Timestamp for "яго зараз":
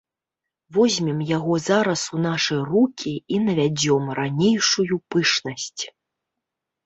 1.37-2.05